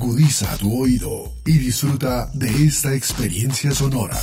[0.00, 4.16] Agudiza tu oído y disfruta de esta experiencia sonora.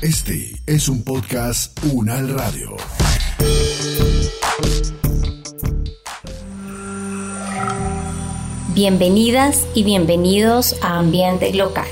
[0.00, 2.74] Este es un podcast Unal Radio.
[8.74, 11.90] Bienvenidas y bienvenidos a Ambiente Local,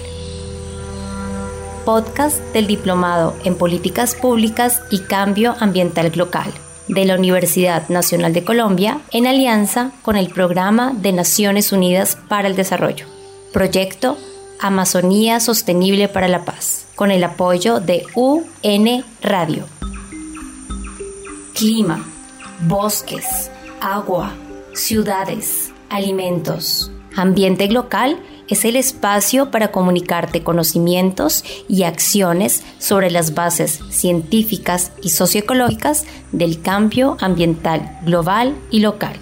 [1.85, 6.51] podcast del Diplomado en Políticas Públicas y Cambio Ambiental Local
[6.91, 12.49] de la Universidad Nacional de Colombia en alianza con el Programa de Naciones Unidas para
[12.49, 13.07] el Desarrollo,
[13.53, 14.19] proyecto
[14.59, 19.65] Amazonía Sostenible para la Paz, con el apoyo de UN Radio.
[21.55, 22.05] Clima,
[22.67, 23.51] bosques,
[23.81, 24.35] agua,
[24.75, 28.19] ciudades, alimentos, ambiente local
[28.51, 36.61] es el espacio para comunicarte conocimientos y acciones sobre las bases científicas y socioecológicas del
[36.61, 39.17] cambio ambiental global y local.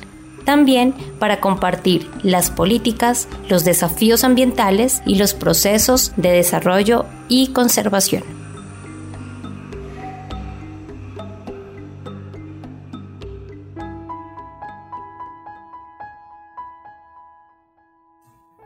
[0.44, 8.47] También para compartir las políticas, los desafíos ambientales y los procesos de desarrollo y conservación.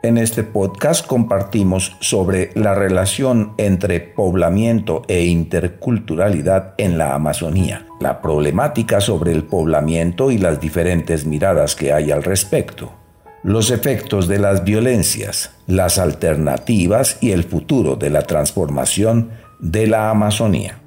[0.05, 8.21] En este podcast compartimos sobre la relación entre poblamiento e interculturalidad en la Amazonía, la
[8.21, 12.93] problemática sobre el poblamiento y las diferentes miradas que hay al respecto,
[13.45, 19.31] los efectos de las violencias, las alternativas y el futuro de la transformación
[19.61, 20.82] de la Amazonía.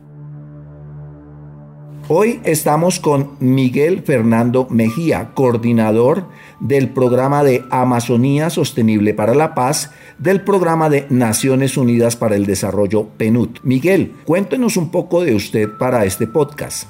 [2.08, 6.26] Hoy estamos con Miguel Fernando Mejía, coordinador
[6.60, 12.46] del programa de Amazonía Sostenible para la Paz del programa de Naciones Unidas para el
[12.46, 13.58] Desarrollo PNUD.
[13.64, 16.88] Miguel, cuéntenos un poco de usted para este podcast.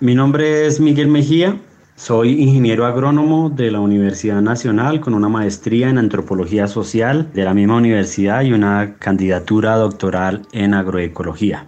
[0.00, 1.60] Mi nombre es Miguel Mejía,
[1.96, 7.52] soy ingeniero agrónomo de la Universidad Nacional con una maestría en antropología social de la
[7.52, 11.66] misma universidad y una candidatura doctoral en agroecología.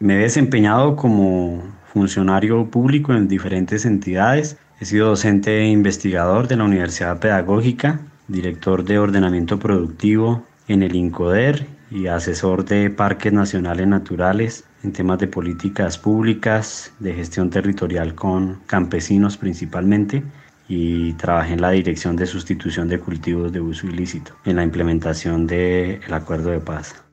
[0.00, 1.62] Me he desempeñado como
[1.94, 4.58] funcionario público en diferentes entidades.
[4.80, 10.96] He sido docente e investigador de la Universidad Pedagógica, director de ordenamiento productivo en el
[10.96, 18.16] INCODER y asesor de parques nacionales naturales en temas de políticas públicas, de gestión territorial
[18.16, 20.24] con campesinos principalmente
[20.68, 25.46] y trabajé en la dirección de sustitución de cultivos de uso ilícito en la implementación
[25.46, 27.03] del acuerdo de paz.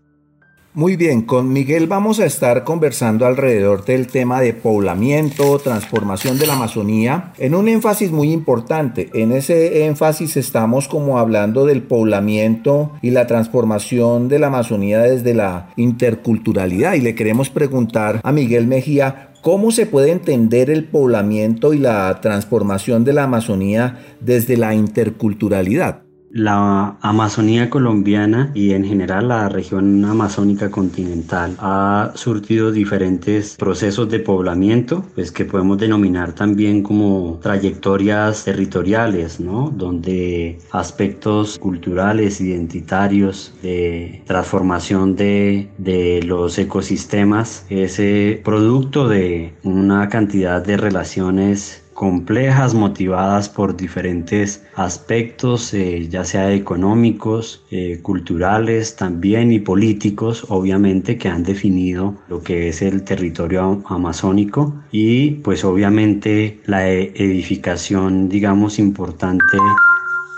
[0.74, 6.48] Muy bien, con Miguel vamos a estar conversando alrededor del tema de poblamiento, transformación de
[6.48, 9.10] la Amazonía, en un énfasis muy importante.
[9.14, 15.34] En ese énfasis estamos como hablando del poblamiento y la transformación de la Amazonía desde
[15.34, 16.94] la interculturalidad.
[16.94, 22.22] Y le queremos preguntar a Miguel Mejía ¿Cómo se puede entender el poblamiento y la
[22.22, 26.04] transformación de la Amazonía desde la interculturalidad?
[26.34, 34.22] La Amazonía colombiana y en general la región amazónica continental ha surtido diferentes procesos de
[34.22, 39.74] poblamiento, pues que podemos denominar también como trayectorias territoriales, ¿no?
[39.76, 50.66] Donde aspectos culturales, identitarios, de transformación de, de los ecosistemas, ese producto de una cantidad
[50.66, 59.60] de relaciones complejas, motivadas por diferentes aspectos, eh, ya sea económicos, eh, culturales también y
[59.60, 66.90] políticos, obviamente, que han definido lo que es el territorio amazónico y pues obviamente la
[66.90, 69.58] e-, edificación, digamos, importante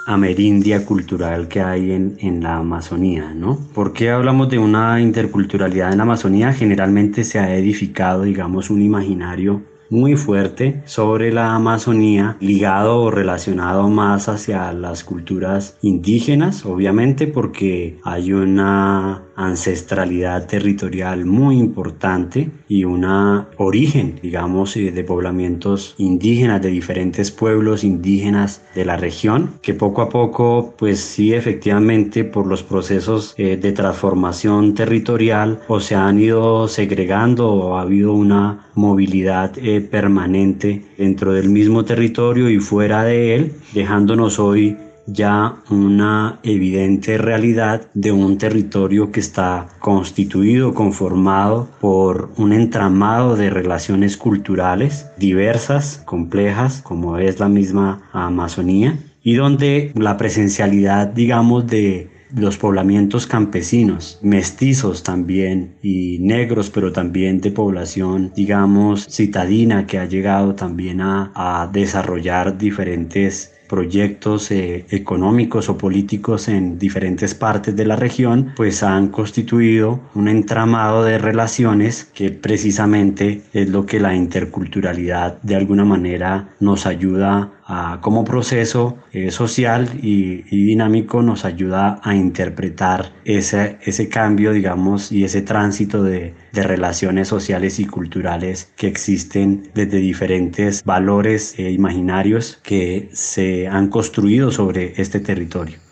[0.06, 3.58] amerindia cultural que hay en, en, la Amazonía, ¿no?
[3.74, 6.52] ¿Por qué hablamos de una interculturalidad en la Amazonía?
[6.52, 13.90] Generalmente se ha edificado, digamos, un imaginario muy fuerte sobre la Amazonía, ligado o relacionado
[13.90, 23.04] más hacia las culturas indígenas, obviamente porque hay una ancestralidad territorial muy importante y un
[23.04, 30.02] origen, digamos, eh, de poblamientos indígenas, de diferentes pueblos indígenas de la región, que poco
[30.02, 36.20] a poco, pues sí, efectivamente, por los procesos eh, de transformación territorial, o se han
[36.20, 43.04] ido segregando o ha habido una movilidad eh, permanente dentro del mismo territorio y fuera
[43.04, 51.68] de él, dejándonos hoy ya una evidente realidad de un territorio que está constituido, conformado
[51.82, 59.92] por un entramado de relaciones culturales diversas, complejas, como es la misma Amazonía, y donde
[59.96, 68.32] la presencialidad, digamos, de los poblamientos campesinos, mestizos también y negros, pero también de población,
[68.36, 76.78] digamos, citadina que ha llegado también a, desarrollar diferentes proyectos eh, económicos o políticos en
[76.78, 83.70] diferentes partes de la región, pues han constituido un entramado de relaciones que precisamente es
[83.70, 90.44] lo que la interculturalidad de alguna manera nos ayuda a, como proceso eh, social y,
[90.74, 97.28] dinámico nos ayuda a interpretar ese, ese cambio, digamos, y ese tránsito de, de relaciones
[97.28, 104.94] sociales y culturales que existen desde diferentes valores e imaginarios que se han construido sobre
[104.98, 105.83] este territorio.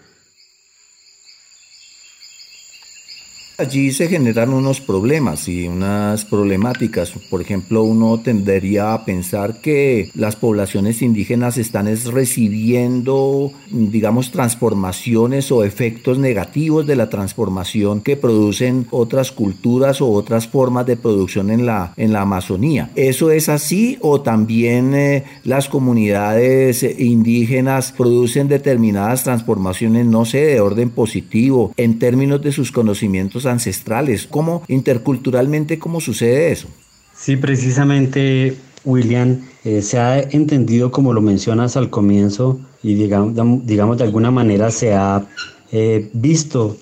[3.61, 7.11] Allí se generan unos problemas y unas problemáticas.
[7.29, 15.63] Por ejemplo, uno tendería a pensar que las poblaciones indígenas están recibiendo, digamos, transformaciones o
[15.63, 21.67] efectos negativos de la transformación que producen otras culturas o otras formas de producción en
[21.67, 22.89] la, en la Amazonía.
[22.95, 30.61] ¿Eso es así o también eh, las comunidades indígenas producen determinadas transformaciones, no sé, de
[30.61, 34.27] orden positivo en términos de sus conocimientos ancestrales.
[34.27, 36.67] ¿Cómo interculturalmente cómo sucede eso?
[37.15, 43.97] Sí, precisamente, William, eh, se ha entendido, como lo mencionas al comienzo, y digamos, digamos
[43.97, 45.27] de alguna manera se ha
[45.71, 46.77] eh, visto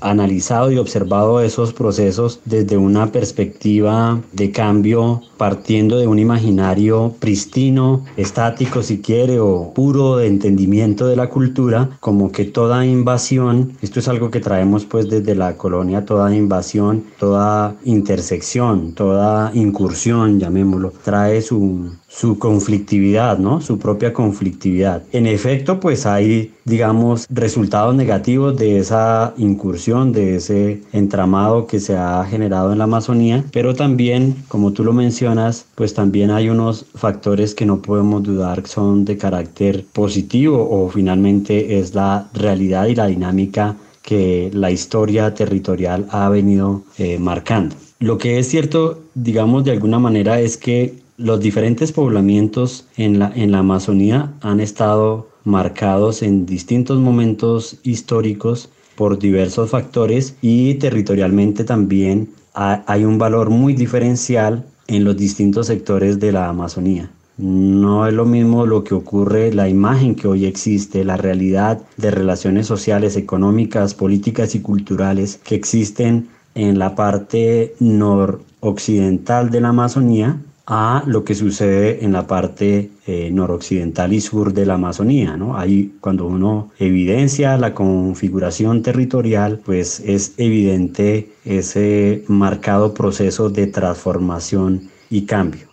[0.00, 8.04] analizado y observado esos procesos desde una perspectiva de cambio partiendo de un imaginario pristino,
[8.16, 14.00] estático si quiere, o puro de entendimiento de la cultura, como que toda invasión, esto
[14.00, 20.92] es algo que traemos pues desde la colonia, toda invasión, toda intersección, toda incursión, llamémoslo,
[21.04, 23.60] trae su, su conflictividad, ¿no?
[23.60, 25.02] Su propia conflictividad.
[25.12, 31.96] En efecto, pues hay, digamos, resultados negativos de esa incursión, de ese entramado que se
[31.96, 36.84] ha generado en la Amazonía, pero también, como tú lo mencionas, pues también hay unos
[36.94, 42.96] factores que no podemos dudar son de carácter positivo o finalmente es la realidad y
[42.96, 47.74] la dinámica que la historia territorial ha venido eh, marcando.
[47.98, 53.32] Lo que es cierto, digamos, de alguna manera es que los diferentes poblamientos en la,
[53.34, 61.62] en la Amazonía han estado marcados en distintos momentos históricos por diversos factores y territorialmente
[61.62, 67.08] también hay un valor muy diferencial en los distintos sectores de la Amazonía.
[67.36, 72.10] No es lo mismo lo que ocurre, la imagen que hoy existe, la realidad de
[72.10, 80.40] relaciones sociales, económicas, políticas y culturales que existen en la parte noroccidental de la Amazonía
[80.70, 85.34] a lo que sucede en la parte eh, noroccidental y sur de la Amazonía.
[85.34, 85.56] ¿no?
[85.56, 94.90] Ahí cuando uno evidencia la configuración territorial, pues es evidente ese marcado proceso de transformación
[95.08, 95.67] y cambio.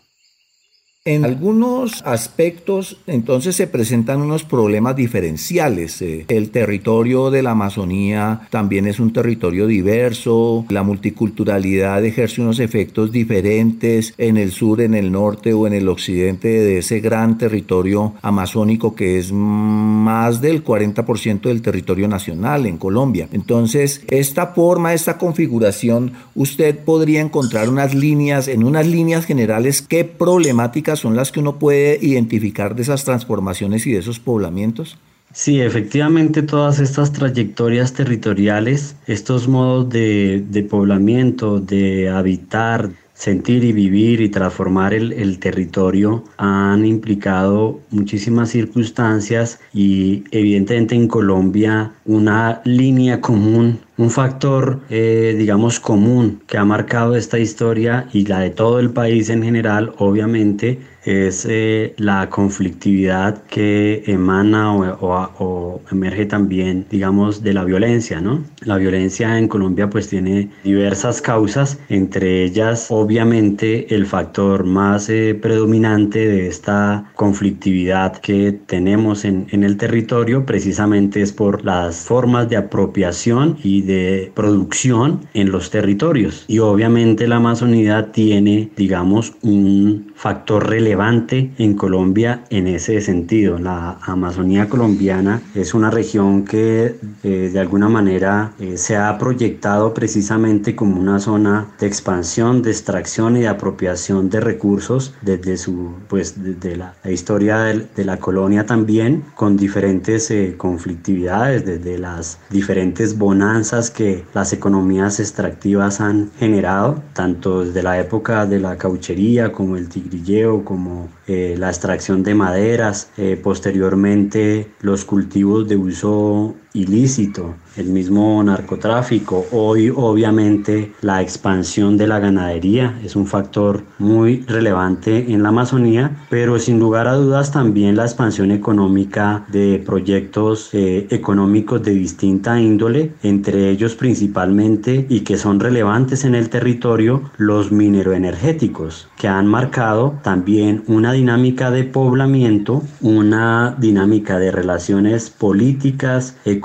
[1.07, 6.01] En algunos aspectos, entonces, se presentan unos problemas diferenciales.
[6.01, 12.59] Eh, el territorio de la Amazonía también es un territorio diverso, la multiculturalidad ejerce unos
[12.59, 17.37] efectos diferentes en el sur, en el norte o en el occidente de ese gran
[17.37, 23.29] territorio amazónico que es más del 40% del territorio nacional en Colombia.
[23.31, 30.03] Entonces, esta forma, esta configuración, usted podría encontrar unas líneas, en unas líneas generales, qué
[30.03, 34.97] problemáticas son las que uno puede identificar de esas transformaciones y de esos poblamientos?
[35.33, 43.73] Sí, efectivamente todas estas trayectorias territoriales, estos modos de, de poblamiento, de habitar, sentir y
[43.73, 52.61] vivir y transformar el, el, territorio han implicado muchísimas circunstancias y evidentemente en Colombia una
[52.65, 58.49] línea común un factor, eh, digamos, común que ha marcado esta historia y la de
[58.49, 66.85] todo el país en general, obviamente, es eh, la conflictividad que emana o, emerge también,
[66.89, 68.43] digamos, de la violencia, ¿no?
[68.61, 75.37] La violencia en Colombia pues tiene diversas causas, entre ellas, obviamente, el factor más eh,
[75.39, 82.49] predominante de esta conflictividad que tenemos en, en el territorio precisamente es por las formas
[82.49, 86.45] de apropiación y de producción en los territorios.
[86.47, 93.59] Y obviamente la Amazonía tiene, digamos, un factor relevante en Colombia en ese sentido.
[93.59, 99.93] La Amazonía colombiana es una región que eh, de alguna manera eh, se ha proyectado
[99.93, 105.93] precisamente como una zona de expansión, de extracción y de apropiación de recursos desde su,
[106.07, 113.17] pues, desde la, historia de, la colonia también, con diferentes eh, conflictividades, desde las diferentes
[113.17, 119.75] bonanzas que las economías extractivas han generado, tanto desde la época de la cauchería como
[119.75, 127.55] el grilleo, como eh, la extracción de maderas, eh, posteriormente los cultivos de uso ilícito,
[127.77, 135.31] el mismo narcotráfico, hoy obviamente la expansión de la ganadería es un factor muy relevante
[135.31, 141.07] en la Amazonía, pero sin lugar a dudas también la expansión económica de proyectos eh,
[141.09, 147.71] económicos de distinta índole, entre ellos principalmente y que son relevantes en el territorio los
[147.71, 156.64] mineroenergéticos, que han marcado también una dinámica de poblamiento, una dinámica de relaciones políticas, económicas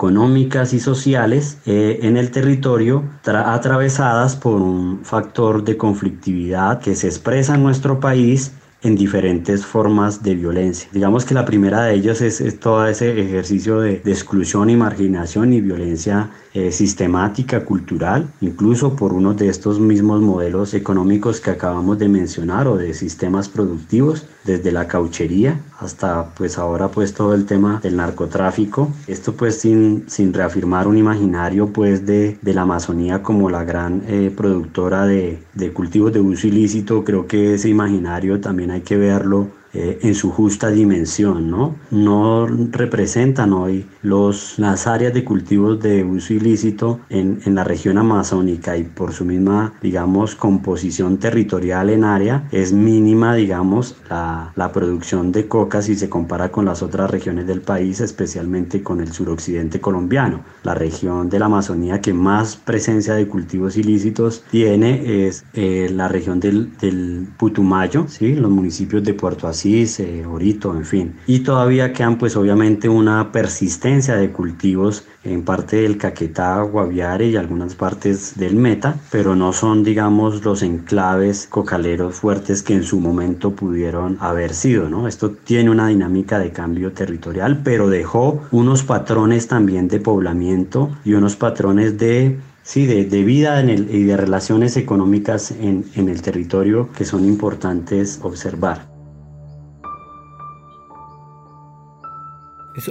[0.72, 7.54] y sociales eh, en el territorio atravesadas por un factor de conflictividad que se expresa
[7.54, 8.52] en nuestro país
[8.82, 10.88] en diferentes formas de violencia.
[10.92, 15.52] Digamos que la primera de ellas es, todo ese ejercicio de, de, exclusión y marginación
[15.52, 21.98] y violencia eh, sistemática, cultural, incluso por uno de estos mismos modelos económicos que acabamos
[21.98, 27.46] de mencionar o de sistemas productivos, desde la cauchería hasta pues ahora pues todo el
[27.46, 28.90] tema del narcotráfico.
[29.06, 34.02] Esto pues sin, sin reafirmar un imaginario pues de, de la Amazonía como la gran
[34.06, 38.96] eh, productora de, de cultivos de uso ilícito, creo que ese imaginario también hay que
[38.96, 41.76] verlo eh, en su justa dimensión, ¿no?
[41.92, 47.96] No representan hoy los, las áreas de cultivos de uso ilícito en, en la región
[47.96, 54.72] amazónica y por su misma, digamos, composición territorial en área es mínima, digamos, la, la
[54.72, 59.12] producción de coca si se compara con las otras regiones del país, especialmente con el
[59.12, 60.40] suroccidente colombiano.
[60.64, 66.08] La región de la Amazonía que más presencia de cultivos ilícitos tiene es eh, la
[66.08, 68.34] región del, del Putumayo, ¿sí?
[68.34, 71.16] los municipios de Puerto Asís Asís, en fin.
[71.26, 77.36] Y todavía quedan pues obviamente una persistencia de cultivos en parte del Caquetá, Guaviare y
[77.36, 83.00] algunas partes del Meta, pero no son digamos los enclaves cocaleros fuertes que en su
[83.00, 85.06] momento pudieron haber sido, ¿no?
[85.06, 91.12] Esto tiene una dinámica de cambio territorial, pero dejó unos patrones también de poblamiento y
[91.12, 97.26] unos patrones de sí, de, vida y de relaciones económicas en el territorio que son
[97.26, 98.89] importantes observar.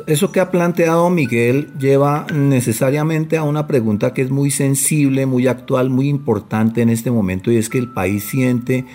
[0.08, 5.48] Eso, que ha planteado Miguel lleva necesariamente a una pregunta que es muy sensible, muy
[5.48, 8.86] actual, muy importante en este momento y es que el país siente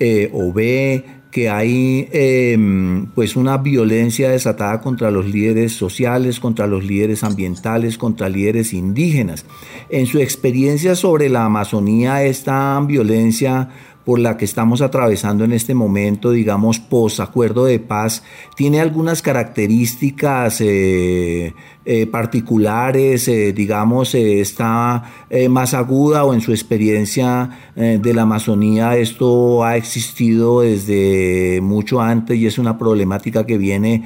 [0.00, 6.68] eh, o ve que hay em, pues una violencia desatada contra los líderes sociales, contra
[6.68, 9.44] los líderes ambientales, contra líderes indígenas.
[9.88, 13.68] En su experiencia sobre la Amazonía, esta violencia
[14.04, 18.22] por la que estamos atravesando en este momento, digamos, post-acuerdo de paz,
[18.54, 21.54] tiene algunas características eh,
[21.86, 25.10] eh, particulares, eh, digamos, está
[25.48, 28.96] más aguda o en su experiencia de la Amazonía.
[28.96, 34.04] Esto ha existido desde mucho antes y es una problemática que viene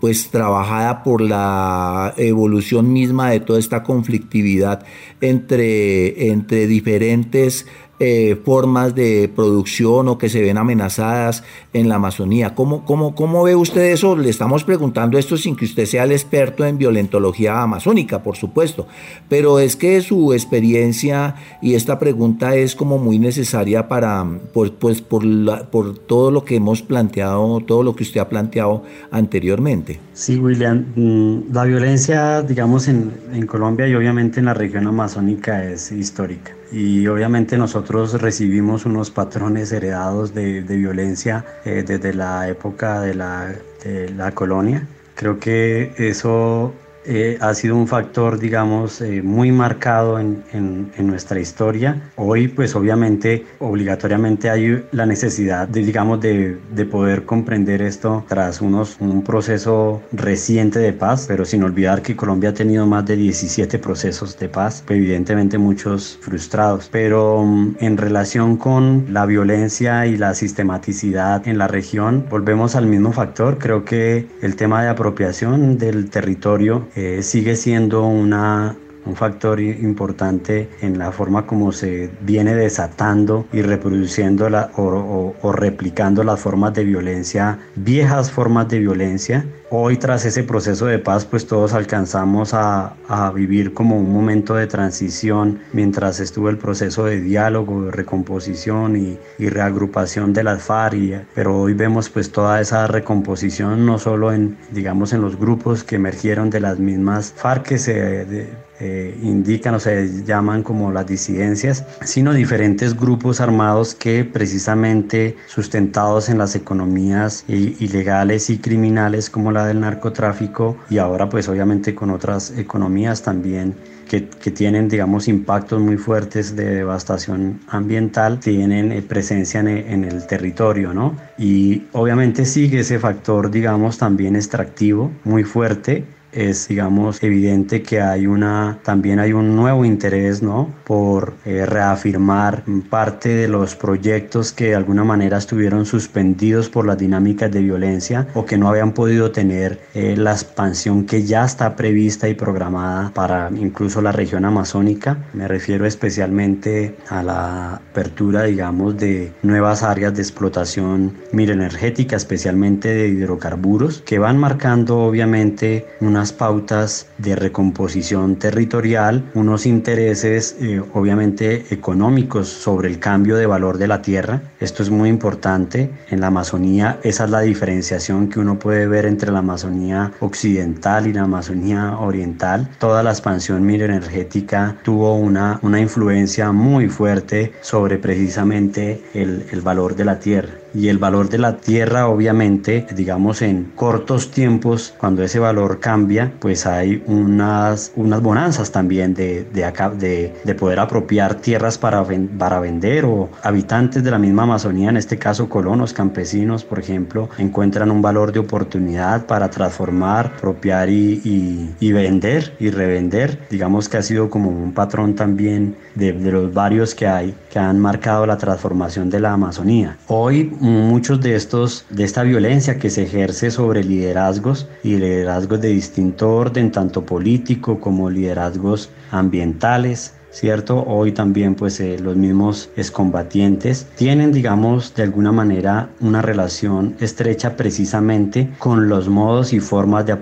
[0.00, 4.84] pues trabajada por la evolución misma de toda esta conflictividad
[5.20, 7.66] entre, entre diferentes
[8.00, 12.54] eh, formas de producción o que se ven amenazadas en la Amazonía.
[12.54, 14.16] ¿Cómo, cómo, ¿Cómo ve usted eso?
[14.16, 18.86] Le estamos preguntando esto sin que usted sea el experto en violentología amazónica, por supuesto,
[19.28, 25.02] pero es que su experiencia y esta pregunta es como muy necesaria para, pues, pues
[25.02, 25.24] por,
[25.70, 29.98] por todo lo que hemos planteado, todo lo que usted ha planteado anteriormente.
[30.12, 35.64] Sí, William, mm, la violencia, digamos, en, en Colombia y obviamente en la región amazónica
[35.64, 43.00] es histórica y obviamente nosotros recibimos unos patrones heredados de, violencia eh, desde la época
[43.00, 44.86] de la, de la colonia.
[45.14, 46.74] Creo que eso
[47.08, 52.10] eh, ha sido un factor, digamos, eh, muy marcado en, en, nuestra historia.
[52.16, 58.60] Hoy, pues obviamente, obligatoriamente hay la necesidad, de, digamos, de, de, poder comprender esto tras
[58.60, 63.16] unos, un proceso reciente de paz, pero sin olvidar que Colombia ha tenido más de
[63.16, 66.90] 17 procesos de paz, evidentemente muchos frustrados.
[66.92, 72.86] Pero um, en relación con la violencia y la sistematicidad en la región, volvemos al
[72.86, 73.56] mismo factor.
[73.56, 78.76] Creo que el tema de apropiación del territorio eh, sigue siendo una,
[79.08, 85.52] un factor importante en la forma como se viene desatando y reproduciendo la, o, o,
[85.52, 89.46] replicando las formas de violencia, viejas formas de violencia.
[89.70, 94.54] Hoy tras ese proceso de paz pues todos alcanzamos a, a vivir como un momento
[94.54, 100.62] de transición mientras estuvo el proceso de diálogo, de recomposición y, y reagrupación de las
[100.62, 105.84] FARC, pero hoy vemos pues toda esa recomposición no solo en digamos en los grupos
[105.84, 107.94] que emergieron de las mismas FARC que se...
[108.24, 115.36] De, eh, indican o se llaman como las disidencias, sino diferentes grupos armados que precisamente
[115.46, 121.94] sustentados en las economías ilegales y criminales como la del narcotráfico y ahora pues obviamente
[121.94, 123.74] con otras economías también
[124.08, 130.26] que, tienen, digamos, impactos muy fuertes de devastación ambiental, tienen eh, presencia en, en, el
[130.26, 131.14] territorio, ¿no?
[131.36, 138.26] Y obviamente sigue ese factor, digamos, también extractivo muy fuerte es digamos evidente que hay
[138.26, 144.68] una también hay un nuevo interés no por eh, reafirmar parte de los proyectos que
[144.68, 149.30] de alguna manera estuvieron suspendidos por las dinámicas de violencia o que no habían podido
[149.30, 155.18] tener eh, la expansión que ya está prevista y programada para incluso la región amazónica.
[155.32, 163.08] Me refiero especialmente a la apertura digamos de nuevas áreas de explotación minenergética especialmente de
[163.08, 171.66] hidrocarburos que van marcando obviamente una unas pautas de recomposición territorial, unos intereses eh, obviamente
[171.70, 174.42] económicos sobre el cambio de valor de la tierra.
[174.58, 175.92] Esto es muy importante.
[176.10, 181.06] En la Amazonía esa es la diferenciación que uno puede ver entre la Amazonía occidental
[181.06, 182.68] y la Amazonía oriental.
[182.80, 189.94] Toda la expansión minenergética tuvo una, una influencia muy fuerte sobre precisamente el, el valor
[189.94, 195.22] de la tierra y el valor de la tierra obviamente digamos en cortos tiempos cuando
[195.22, 200.80] ese valor cambia pues hay unas unas bonanzas también de, de acá de, de, poder
[200.80, 202.04] apropiar tierras para,
[202.38, 207.28] para vender o habitantes de la misma Amazonía en este caso colonos campesinos por ejemplo
[207.38, 213.38] encuentran un valor de oportunidad para transformar apropiar y, y, vender y revender.
[213.50, 217.58] Digamos que ha sido como un patrón también de, de los varios que hay que
[217.58, 219.96] han marcado la transformación de la Amazonía.
[220.06, 225.68] Hoy muchos de estos, de esta violencia que se ejerce sobre liderazgos y liderazgos de
[225.68, 230.84] distinto orden, tanto político como liderazgos ambientales, ¿cierto?
[230.86, 237.56] Hoy también pues eh, los mismos excombatientes tienen digamos de alguna manera una relación estrecha
[237.56, 240.16] precisamente con los modos y formas de,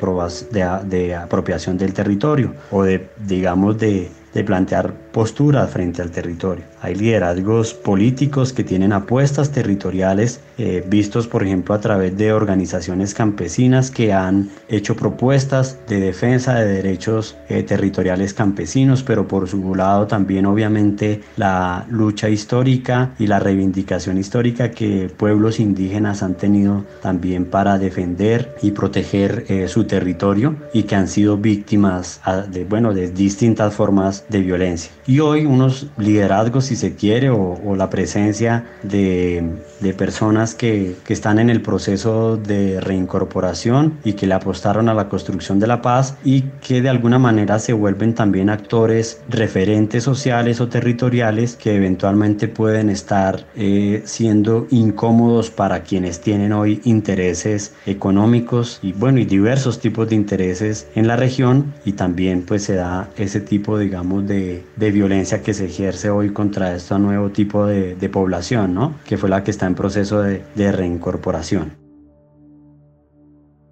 [0.52, 6.64] de, de apropiación del territorio o de digamos de, de plantear posturas frente al territorio.
[6.82, 13.14] Hay liderazgos políticos que tienen apuestas territoriales eh, vistos por ejemplo a través de organizaciones
[13.14, 19.74] campesinas que han hecho propuestas de defensa de derechos eh, territoriales campesinos, pero por su
[19.74, 26.84] lado también obviamente la lucha histórica y la reivindicación histórica que pueblos indígenas han tenido
[27.00, 32.64] también para defender y proteger eh, su territorio y que han sido víctimas ah, de,
[32.64, 34.92] bueno, de distintas formas de violencia.
[35.06, 39.44] Y hoy unos liderazgos, si se quiere, o, la presencia de,
[39.80, 44.94] de personas que, que, están en el proceso de reincorporación y que le apostaron a
[44.94, 50.04] la construcción de la paz y que de alguna manera se vuelven también actores referentes
[50.04, 57.74] sociales o territoriales que eventualmente pueden estar eh, siendo incómodos para quienes tienen hoy intereses
[57.86, 62.74] económicos y bueno y diversos tipos de intereses en la región y también pues se
[62.74, 68.08] da ese tipo digamos de, violencia que se ejerce hoy contra este nuevo tipo de,
[68.08, 68.94] población, ¿no?
[69.04, 71.86] Que fue la que está en proceso de, de reincorporación.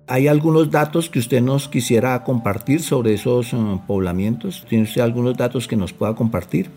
[0.06, 4.66] ¿Hay algunos datos que usted nos quisiera compartir sobre esos uh, poblamientos?
[4.68, 6.70] ¿Tiene usted algunos datos que nos pueda compartir?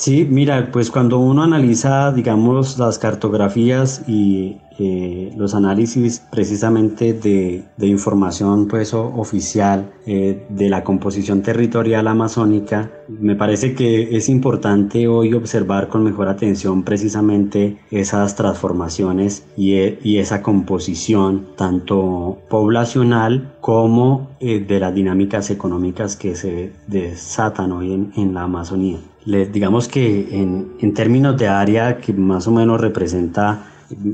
[0.00, 7.86] Sí, mira, pues cuando uno analiza, digamos, las cartografías y eh, los análisis precisamente de,
[7.86, 15.34] información pues, oficial eh, de la composición territorial amazónica, me parece que es importante hoy
[15.34, 24.60] observar con mejor atención precisamente esas transformaciones y, e, esa composición tanto poblacional como eh,
[24.60, 30.94] de las dinámicas económicas que se desatan hoy en la Amazonía digamos que en, en
[30.94, 33.66] términos de área que más o menos representa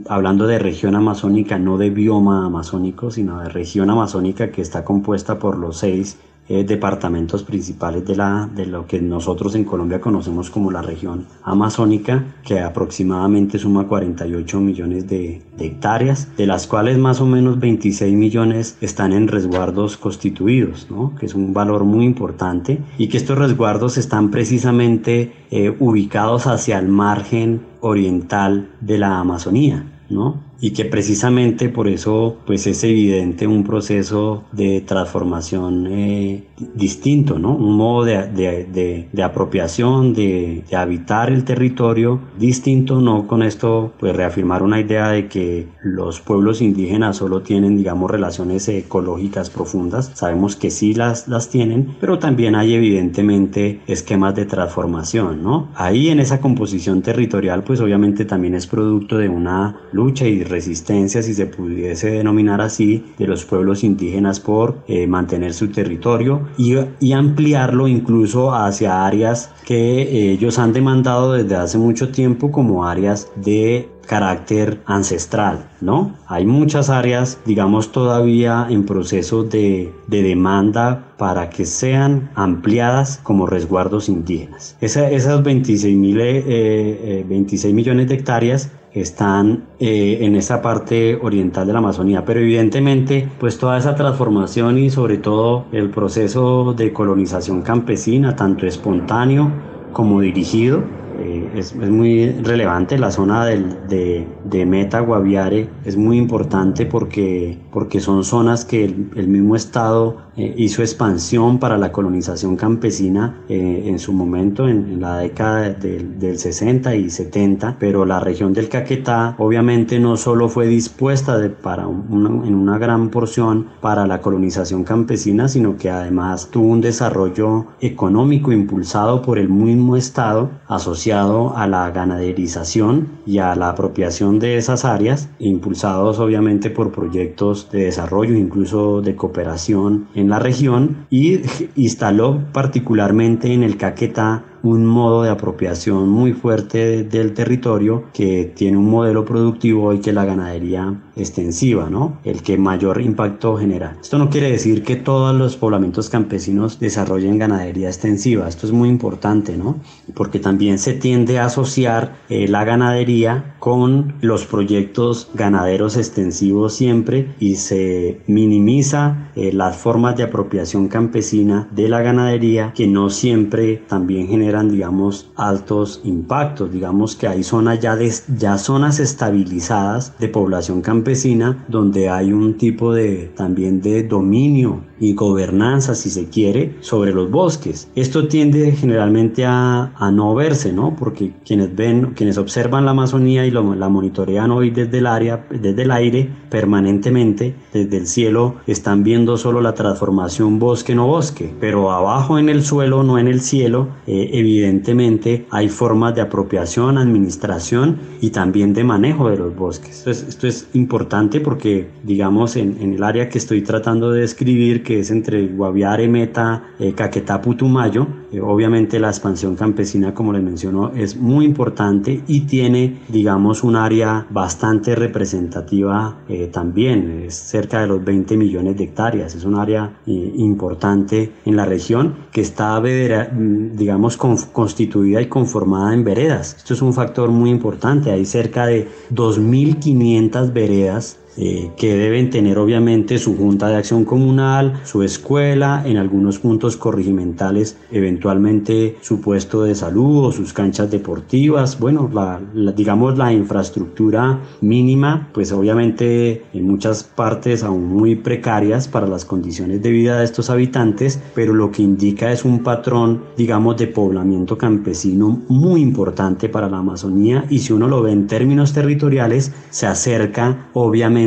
[0.09, 5.39] hablando de región amazónica, no de bioma amazónico, sino de región amazónica que está compuesta
[5.39, 10.49] por los seis eh, departamentos principales de, la, de lo que nosotros en Colombia conocemos
[10.49, 17.21] como la región amazónica, que aproximadamente suma 48 millones de, hectáreas, de las cuales más
[17.21, 21.15] o menos 26 millones están en resguardos constituidos, ¿no?
[21.19, 26.79] que es un valor muy importante, y que estos resguardos están precisamente eh, ubicados hacia
[26.79, 29.85] el margen oriental de la Amazonía.
[30.09, 30.46] ¿no?
[30.61, 37.55] Y que precisamente por eso pues es evidente un proceso de transformación eh, distinto, ¿no?
[37.55, 44.63] Un modo de, de, apropiación, de, habitar el territorio distinto, no con esto pues reafirmar
[44.63, 50.71] una idea de que los pueblos indígenas solo tienen digamos relaciones ecológicas profundas, sabemos que
[50.71, 55.69] sí las, las tienen, pero también hay evidentemente esquemas de transformación, ¿no?
[55.75, 61.23] Ahí en esa composición territorial pues obviamente también es producto de una lucha y resistencia,
[61.23, 66.77] si se pudiese denominar así, de los pueblos indígenas por eh, mantener su territorio y,
[67.13, 73.31] ampliarlo incluso hacia áreas que eh, ellos han demandado desde hace mucho tiempo como áreas
[73.37, 76.15] de carácter ancestral, ¿no?
[76.29, 83.47] Hay muchas áreas, digamos, todavía en proceso de, de demanda para que sean ampliadas como
[83.47, 84.77] resguardos indígenas.
[84.81, 91.73] esas 26, mil, eh, 26 millones de hectáreas están eh, en esa parte oriental de
[91.73, 92.25] la Amazonía.
[92.25, 98.67] Pero evidentemente, pues toda esa transformación y sobre todo el proceso de colonización campesina, tanto
[98.67, 99.53] espontáneo
[99.93, 100.83] como dirigido,
[101.19, 102.99] eh, es, muy relevante.
[102.99, 109.29] La zona de, de, Meta Guaviare es muy importante porque, porque son zonas que el,
[109.29, 115.19] mismo Estado eh, hizo expansión para la colonización campesina eh, en su momento, en, la
[115.19, 121.39] década del 60 y 70, pero la región del Caquetá obviamente no solo fue dispuesta
[121.39, 126.81] de, para en una gran porción para la colonización campesina, sino que además tuvo un
[126.81, 134.39] desarrollo económico impulsado por el mismo Estado asociado a la ganaderización y a la apropiación
[134.39, 141.07] de esas áreas, impulsados obviamente por proyectos de desarrollo, incluso de cooperación en la región,
[141.11, 141.41] y
[141.77, 148.77] instaló particularmente en el Caquetá un modo de apropiación muy fuerte del territorio que tiene
[148.77, 152.19] un modelo productivo y que la ganadería extensiva, ¿no?
[152.25, 153.97] El que mayor impacto genera.
[154.01, 158.49] Esto no quiere decir que todos los poblamientos campesinos desarrollen ganadería extensiva.
[158.49, 159.81] Esto es muy importante, ¿no?
[160.15, 167.35] Porque también se tiende a asociar eh, la ganadería con los proyectos ganaderos extensivos siempre
[167.41, 173.77] y se minimiza eh, las formas de apropiación campesina de la ganadería que no siempre
[173.89, 174.31] también
[174.65, 176.73] digamos, altos impactos.
[176.73, 182.57] Digamos que hay zonas ya, de, ya zonas estabilizadas de población campesina donde hay un
[182.57, 187.89] tipo de también de dominio y gobernanza, si se quiere, sobre los bosques.
[187.95, 190.97] Esto tiende generalmente a, no verse, ¿no?
[190.97, 195.47] Porque quienes ven, quienes observan la Amazonía y lo, la monitorean hoy desde el área,
[195.51, 201.91] desde el aire, permanentemente, desde el cielo, están viendo solo la transformación bosque-no bosque, pero
[201.91, 207.99] abajo en el suelo, no en el cielo, eh, evidentemente hay formas de apropiación, administración
[208.21, 209.99] y también de manejo de los bosques.
[209.99, 215.01] Entonces, esto es importante porque, digamos, en el área que estoy tratando de describir, que
[215.01, 218.07] es entre Guaviare, Meta, eh, Caquetá, Putumayo.
[218.33, 223.75] Eh, obviamente la expansión campesina, como les mencionó, es muy importante y tiene, digamos, un
[223.75, 227.25] área bastante representativa eh, también.
[227.27, 229.35] Es cerca de los 20 millones de hectáreas.
[229.35, 236.55] Es un área importante en la región que está, digamos, constituida y conformada en veredas.
[236.59, 238.13] Esto es un factor muy importante.
[238.13, 244.81] Hay cerca de 2.500 veredas eh, que deben tener obviamente su junta de acción comunal,
[244.85, 251.79] su escuela, en algunos puntos corregimentales, eventualmente su puesto de salud o sus canchas deportivas,
[251.79, 252.41] bueno, la,
[252.73, 259.83] digamos la infraestructura mínima, pues obviamente en muchas partes aún muy precarias para las condiciones
[259.83, 264.57] de vida de estos habitantes, pero lo que indica es un patrón, digamos, de poblamiento
[264.57, 269.87] campesino muy importante para la Amazonía y si uno lo ve en términos territoriales, se
[269.87, 271.26] acerca obviamente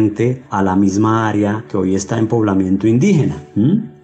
[0.50, 3.36] a la misma área que hoy está en poblamiento indígena.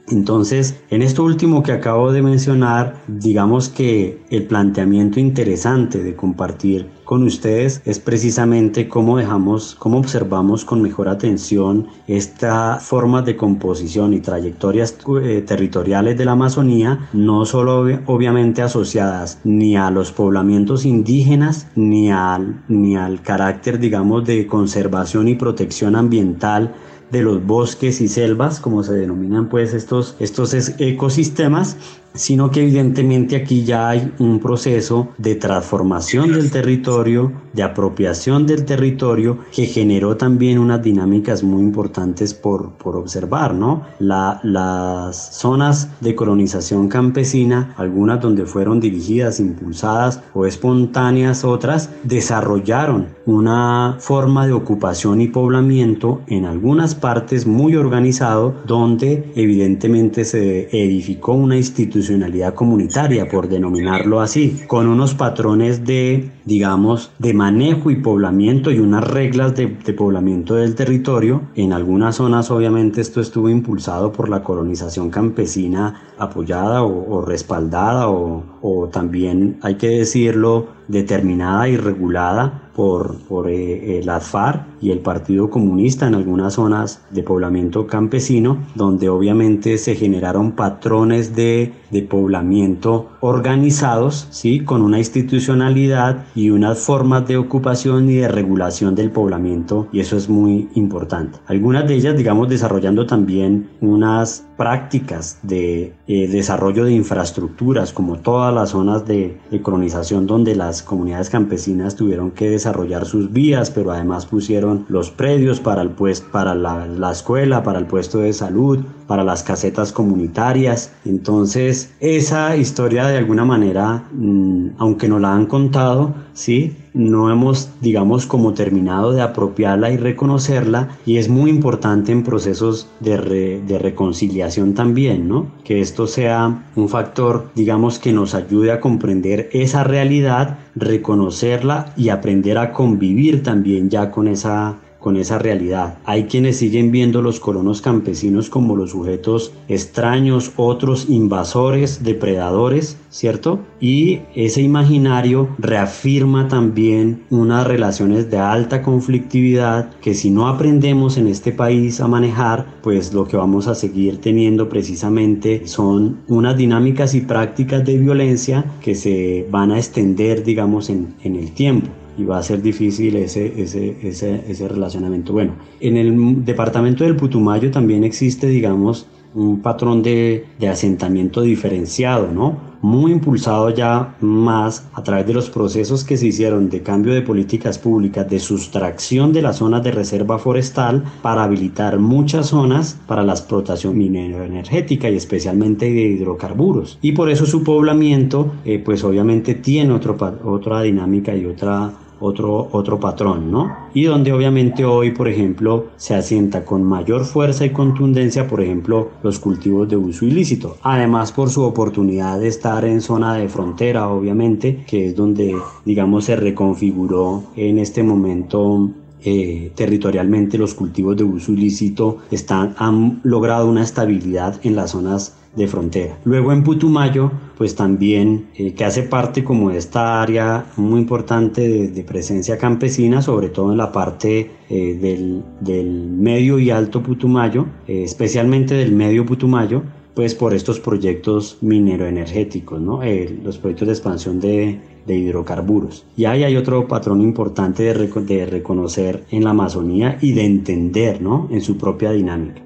[0.10, 6.88] Entonces, en esto último que acabo de mencionar, digamos que el planteamiento interesante de compartir
[7.06, 14.14] con ustedes es precisamente cómo dejamos, cómo observamos con mejor atención estas formas de composición
[14.14, 20.86] y trayectorias eh, territoriales de la Amazonía, no solo obviamente asociadas ni a los poblamientos
[20.86, 26.74] indígenas ni al, ni al carácter, digamos, de conservación y protección ambiental
[27.12, 31.78] de los bosques y selvas, como se denominan pues estos, estos ecosistemas,
[32.16, 38.66] sino que evidentemente aquí ya hay un proceso de transformación del territorio, de apropiación del
[38.66, 43.84] territorio, que generó también unas dinámicas muy importantes por, por observar, ¿no?
[44.00, 53.08] La, las zonas de colonización campesina, algunas donde fueron dirigidas, impulsadas o espontáneas, otras desarrollaron
[53.26, 61.34] una forma de ocupación y poblamiento en algunas partes muy organizado, donde evidentemente se edificó
[61.34, 62.05] una institución
[62.54, 69.04] comunitaria, por denominarlo así, con unos patrones de, digamos, de manejo y poblamiento y unas
[69.04, 71.42] reglas de, poblamiento del territorio.
[71.56, 78.44] En algunas zonas, obviamente, esto estuvo impulsado por la colonización campesina apoyada o, respaldada o,
[78.62, 85.50] o también, hay que decirlo, determinada y regulada por, por eh, AFAR y el Partido
[85.50, 93.10] Comunista en algunas zonas de poblamiento campesino, donde obviamente se generaron patrones de, de poblamiento
[93.22, 94.60] organizados, ¿sí?
[94.60, 100.18] con una institucionalidad y unas formas de ocupación y de regulación del poblamiento, y eso
[100.18, 101.40] es muy importante.
[101.48, 108.54] Algunas de ellas, digamos, desarrollando también unas prácticas de eh, desarrollo de infraestructuras, como todas
[108.54, 112.65] las zonas de, de colonización donde las comunidades campesinas tuvieron que desarrollar
[113.06, 117.80] sus vías, pero además pusieron los predios para, el pues, para la, la escuela, para
[117.80, 120.92] el puesto de salud, para las casetas comunitarias.
[121.06, 127.70] Entonces, esa historia de alguna manera, mm, aunque no la han contado, sí, no hemos,
[127.82, 133.80] digamos, como terminado de apropiarla y reconocerla y es muy importante en procesos de, de,
[133.80, 135.48] reconciliación también, ¿no?
[135.66, 142.10] Que esto sea un factor, digamos, que nos ayude a comprender esa realidad, reconocerla y
[142.10, 146.00] aprender a convivir también ya con esa con esa realidad.
[146.04, 153.60] Hay quienes siguen viendo los colonos campesinos como los sujetos extraños, otros invasores, depredadores, ¿cierto?
[153.80, 161.28] Y ese imaginario reafirma también unas relaciones de alta conflictividad que si no aprendemos en
[161.28, 167.14] este país a manejar, pues lo que vamos a seguir teniendo precisamente son unas dinámicas
[167.14, 172.24] y prácticas de violencia que se van a extender, digamos, en, en el tiempo y
[172.24, 175.34] va a ser difícil ese, ese, ese, ese relacionamiento.
[175.34, 182.32] Bueno, en el departamento del Putumayo también existe, digamos, un patrón de, de, asentamiento diferenciado,
[182.32, 182.74] ¿no?
[182.82, 187.22] Muy impulsado ya más a través de los procesos que se hicieron de cambio de
[187.22, 193.24] políticas públicas, de sustracción de las zonas de reserva forestal para habilitar muchas zonas para
[193.24, 196.98] la explotación mineroenergética y especialmente de hidrocarburos.
[197.02, 202.70] Y por eso su poblamiento, eh, pues obviamente tiene otro, otra dinámica y otra otro,
[202.72, 203.76] otro patrón, ¿no?
[203.94, 209.10] Y donde obviamente hoy, por ejemplo, se asienta con mayor fuerza y contundencia, por ejemplo,
[209.24, 210.78] los cultivos de uso ilícito.
[210.82, 216.26] Además, por su oportunidad de estar en zona de frontera, obviamente, que es donde, digamos,
[216.26, 218.90] se reconfiguró en este momento
[219.28, 225.34] eh, territorialmente los cultivos de uso ilícito están, han logrado una estabilidad en las zonas
[225.56, 226.18] de frontera.
[226.26, 231.88] Luego en Putumayo, pues también eh, que hace parte como de esta área muy importante
[231.88, 237.66] de, presencia campesina, sobre todo en la parte eh, del, del, medio y alto Putumayo,
[237.88, 243.02] eh, especialmente del medio Putumayo, pues por estos proyectos mineroenergéticos, ¿no?
[243.44, 246.06] los proyectos de expansión de, de hidrocarburos.
[246.16, 251.22] Y ahí hay otro patrón importante de, de, reconocer en la Amazonía y de entender
[251.22, 251.50] ¿no?
[251.52, 252.62] en su propia dinámica.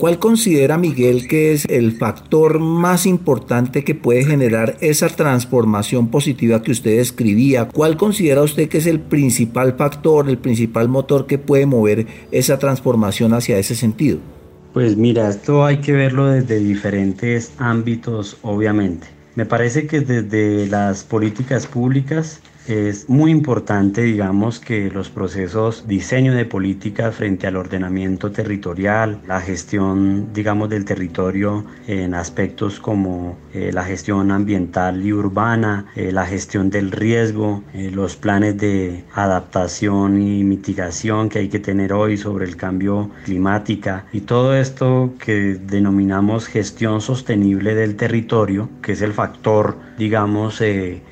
[0.00, 6.62] ¿Cuál considera Miguel que es el factor más importante que puede generar esa transformación positiva
[6.62, 7.68] que usted describía?
[7.68, 12.58] ¿Cuál considera usted que es el principal factor, el principal motor que puede mover esa
[12.58, 14.20] transformación hacia ese sentido?
[14.72, 19.06] Pues mira, esto hay que verlo desde diferentes ámbitos, obviamente.
[19.34, 26.34] Me parece que desde las políticas públicas es muy importante, digamos, que los procesos diseño
[26.34, 33.70] de política frente al ordenamiento territorial, la gestión, digamos, del territorio en aspectos como eh,
[33.72, 40.20] la gestión ambiental y urbana, eh, la gestión del riesgo, eh, los planes de adaptación
[40.20, 43.60] y mitigación que hay que tener hoy sobre el cambio climático
[44.12, 50.62] y todo esto que denominamos gestión sostenible del territorio, que es el factor, digamos,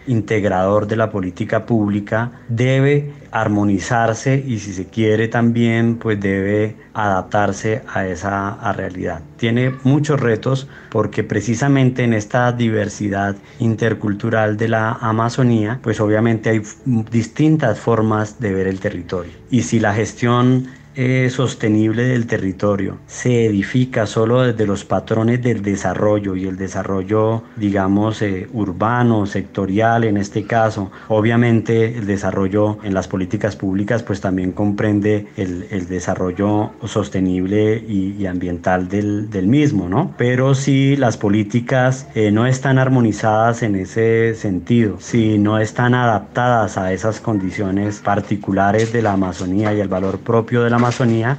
[0.06, 7.82] integrador de la política pública debe armonizarse y si se quiere también pues debe adaptarse
[7.92, 9.20] a esa realidad.
[9.36, 16.62] Tiene muchos retos porque precisamente en esta diversidad intercultural de la Amazonía pues obviamente hay
[17.10, 20.68] distintas formas de ver el territorio y si la gestión
[21.00, 27.44] eh, sostenible del territorio se edifica solo desde los patrones del desarrollo y el desarrollo,
[27.54, 34.20] digamos, eh, urbano, sectorial en este caso, obviamente el desarrollo en las políticas públicas pues
[34.20, 40.14] también comprende el, desarrollo sostenible y, ambiental del, mismo, ¿no?
[40.18, 46.76] Pero si las políticas eh, no están armonizadas en ese sentido, si no están adaptadas
[46.76, 50.87] a esas condiciones particulares de la Amazonía y el valor propio de la Amazonía,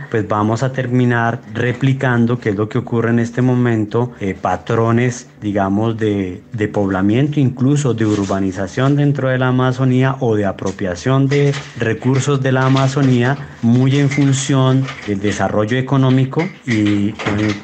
[0.09, 5.27] pues vamos a terminar replicando, que es lo que ocurre en este momento, eh, patrones,
[5.41, 11.53] digamos, de, de poblamiento, incluso de urbanización dentro de la Amazonía o de apropiación de
[11.77, 17.13] recursos de la Amazonía, muy en función del desarrollo económico y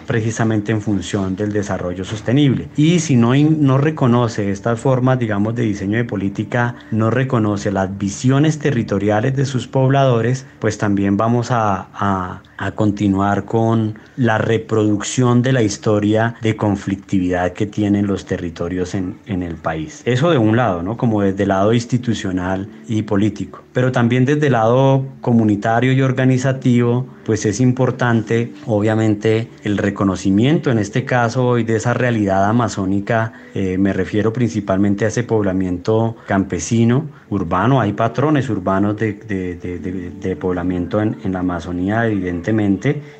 [0.08, 2.68] precisamente en función del desarrollo sostenible.
[2.76, 7.98] Y si no, no reconoce estas formas, digamos, de diseño de política, no reconoce las
[7.98, 15.42] visiones territoriales de sus pobladores, pues también vamos a, a a continuar con la reproducción
[15.42, 20.02] de la historia de conflictividad que tienen los territorios en, en, el país.
[20.06, 20.96] Eso de un lado, ¿no?
[20.96, 23.62] Como desde el lado institucional y político.
[23.74, 30.80] Pero también desde el lado comunitario y organizativo, pues es importante, obviamente, el reconocimiento, en
[30.80, 33.34] este caso hoy, de esa realidad amazónica.
[33.54, 37.82] Eh, me refiero principalmente a ese poblamiento campesino, urbano.
[37.82, 42.45] Hay patrones urbanos de, de, de, de poblamiento en, en la Amazonía, evidentemente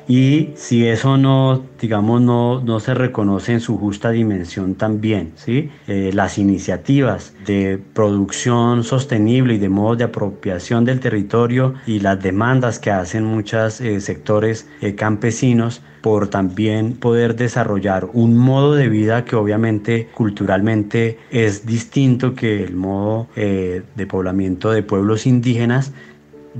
[0.08, 5.70] y si eso no, digamos, no, no se reconoce en su justa dimensión también, ¿sí?
[5.88, 12.22] Eh, las iniciativas de producción sostenible y de modos de apropiación del territorio y las
[12.22, 18.88] demandas que hacen muchos eh, sectores eh, campesinos por también poder desarrollar un modo de
[18.88, 25.92] vida que obviamente culturalmente es distinto que el modo de poblamiento de pueblos indígenas,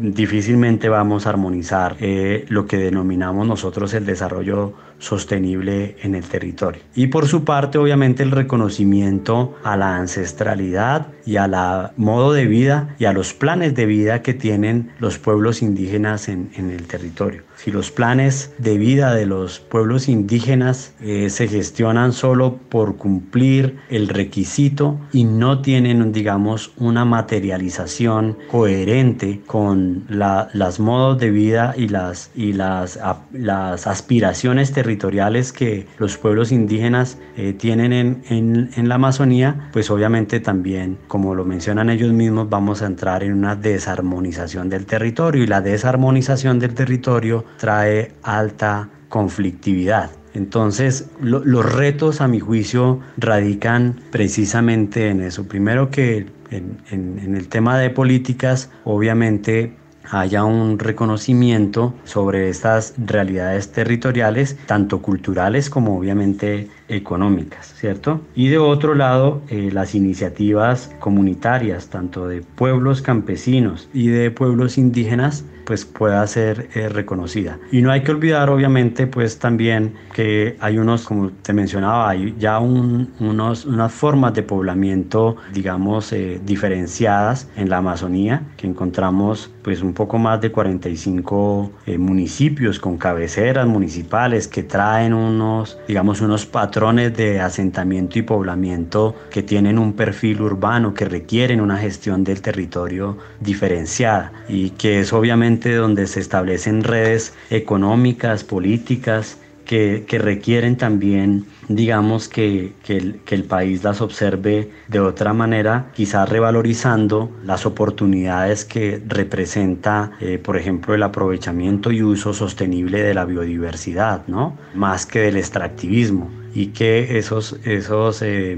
[0.01, 6.83] difícilmente vamos a armonizar eh, lo que denominamos nosotros el desarrollo sostenible en el territorio.
[6.95, 12.47] Y por su parte, obviamente, el reconocimiento a la ancestralidad y a la modo de
[12.47, 16.87] vida y a los planes de vida que tienen los pueblos indígenas en, en el
[16.87, 17.46] territorio.
[17.57, 23.79] Si los planes de vida de los pueblos indígenas eh, se gestionan solo por cumplir
[23.89, 31.75] el requisito y no tienen, digamos, una materialización coherente con la, las modos de vida
[31.77, 32.99] y las, y las,
[33.33, 39.91] las aspiraciones territoriales, que los pueblos indígenas eh, tienen en, en, en, la Amazonía, pues
[39.91, 45.43] obviamente también, como lo mencionan ellos mismos, vamos a entrar en una desarmonización del territorio
[45.43, 50.11] y la desarmonización del territorio trae alta conflictividad.
[50.35, 55.49] Entonces, los retos, a mi juicio, radican precisamente en eso.
[55.49, 59.75] Primero que en, en, el tema de políticas, obviamente
[60.11, 68.21] haya un reconocimiento sobre estas realidades territoriales, tanto culturales como obviamente económicas, ¿cierto?
[68.35, 74.79] Y de otro lado, eh, las iniciativas comunitarias, tanto de pueblos campesinos y de pueblos
[74.79, 77.59] indígenas, pues pueda ser eh, reconocida.
[77.73, 82.37] Y no hay que olvidar, obviamente, pues también que hay unos, como te mencionaba, hay
[82.39, 89.83] ya unos, unas formas de poblamiento, digamos, eh, diferenciadas en la Amazonía, que encontramos pues
[89.83, 96.76] un poco más de 45 municipios con cabeceras municipales que traen unos, digamos, unos patrones
[96.77, 102.43] patrones de asentamiento y poblamiento que tienen un perfil urbano, que requieren una gestión del
[102.43, 110.77] territorio diferenciada y que es obviamente donde se establecen redes económicas, políticas, que, que, requieren
[110.77, 117.31] también, digamos, que, que, el, que, el, país las observe de otra manera, quizás revalorizando
[117.43, 124.27] las oportunidades que representa, eh, por ejemplo, el aprovechamiento y uso sostenible de la biodiversidad,
[124.29, 124.59] ¿no?
[124.75, 128.57] Más que del extractivismo y que esos, esos eh,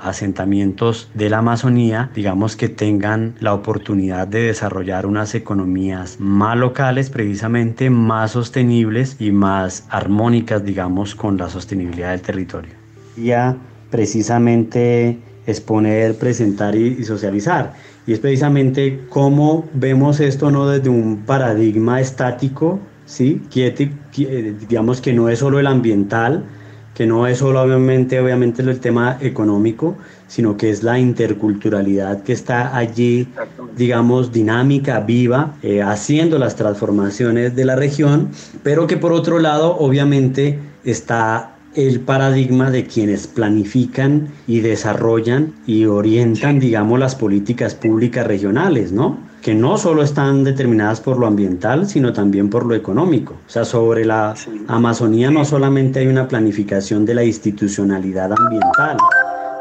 [0.00, 7.08] asentamientos de la Amazonía, digamos que tengan la oportunidad de desarrollar unas economías más locales,
[7.08, 12.72] precisamente más sostenibles y más armónicas, digamos, con la sostenibilidad del territorio.
[13.16, 13.56] Ya
[13.92, 17.74] precisamente exponer, presentar y, socializar.
[18.08, 23.40] Y es precisamente cómo vemos esto no desde un paradigma estático, ¿sí?
[24.68, 26.44] digamos que no es solo el ambiental,
[26.96, 32.74] que no es solamente obviamente el tema económico, sino que es la interculturalidad que está
[32.74, 33.28] allí,
[33.76, 38.30] digamos, dinámica, viva, eh, haciendo las transformaciones de la región,
[38.62, 45.84] pero que por otro lado obviamente está el paradigma de quienes planifican y desarrollan y
[45.84, 49.18] orientan, digamos, las políticas públicas regionales, ¿no?
[49.42, 53.34] que no solo están determinadas por lo ambiental, sino también por lo económico.
[53.46, 54.34] O sea, sobre la
[54.66, 58.96] Amazonía no solamente hay una planificación de la institucionalidad ambiental,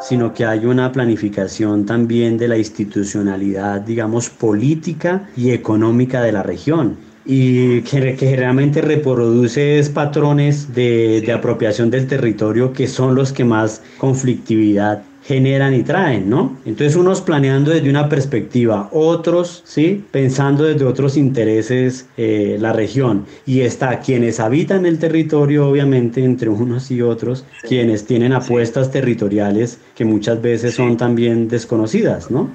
[0.02, 6.42] sino que hay una planificación también de la institucionalidad, digamos, política y económica de la
[6.42, 13.34] región y que, que generalmente reproduce patrones de, de apropiación del territorio que son los
[13.34, 16.56] que más conflictividad generan y traen, ¿no?
[16.66, 20.06] Entonces unos planeando desde una perspectiva, otros, ¿sí?
[20.12, 23.26] Pensando desde otros intereses eh, la región.
[23.46, 29.80] Y está quienes habitan el territorio, obviamente, entre unos y otros, quienes tienen apuestas territoriales
[29.96, 32.52] que muchas veces son también desconocidas, ¿no?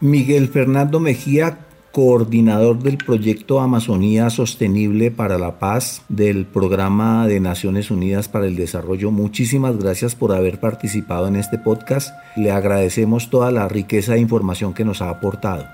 [0.00, 1.58] Miguel Fernando Mejía
[1.92, 8.54] coordinador del proyecto Amazonía Sostenible para la Paz del Programa de Naciones Unidas para el
[8.54, 9.10] Desarrollo.
[9.10, 12.14] Muchísimas gracias por haber participado en este podcast.
[12.36, 15.66] Le agradecemos toda la riqueza de información que nos ha aportado.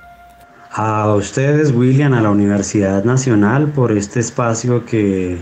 [0.72, 5.38] A ustedes, William, a la Universidad Nacional, por este espacio que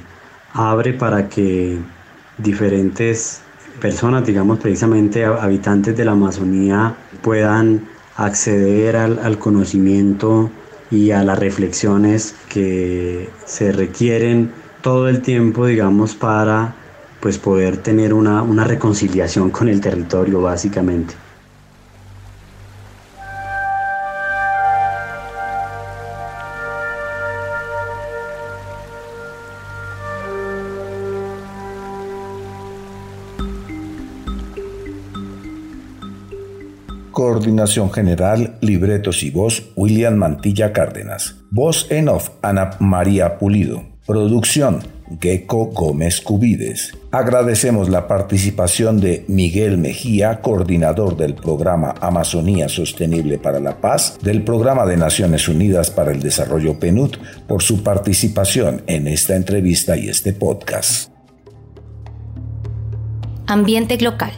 [0.53, 1.79] abre para que
[2.39, 3.43] diferentes
[3.81, 10.51] personas, digamos precisamente habitantes de la Amazonía, puedan acceder al, al conocimiento
[10.91, 16.75] y a las reflexiones que se requieren todo el tiempo, digamos, para
[17.21, 21.15] pues poder tener una, una reconciliación con el territorio, básicamente.
[37.45, 41.37] Coordinación General, Libretos y Voz, William Mantilla Cárdenas.
[41.51, 43.83] Voz en off, Ana María Pulido.
[44.07, 44.79] Producción,
[45.21, 46.97] Gecko Gómez Cubides.
[47.11, 54.43] Agradecemos la participación de Miguel Mejía, coordinador del programa Amazonía Sostenible para la Paz, del
[54.43, 57.17] programa de Naciones Unidas para el Desarrollo PNUD,
[57.47, 61.11] por su participación en esta entrevista y este podcast.
[63.47, 64.33] Ambiente local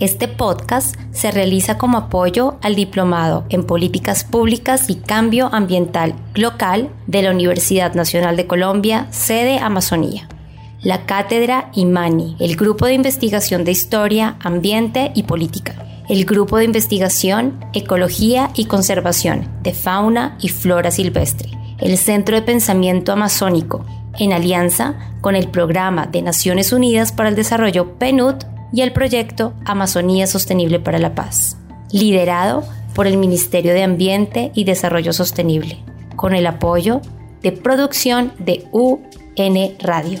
[0.00, 6.88] este podcast se realiza como apoyo al Diplomado en Políticas Públicas y Cambio Ambiental Local
[7.06, 10.26] de la Universidad Nacional de Colombia, sede Amazonía.
[10.82, 15.74] La Cátedra IMANI, el Grupo de Investigación de Historia, Ambiente y Política.
[16.08, 21.50] El Grupo de Investigación Ecología y Conservación de Fauna y Flora Silvestre.
[21.78, 23.84] El Centro de Pensamiento Amazónico,
[24.18, 28.36] en alianza con el Programa de Naciones Unidas para el Desarrollo PNUD
[28.72, 31.56] y el proyecto Amazonía Sostenible para la Paz,
[31.92, 32.64] liderado
[32.94, 35.78] por el Ministerio de Ambiente y Desarrollo Sostenible,
[36.16, 37.00] con el apoyo
[37.42, 40.20] de producción de UN Radio.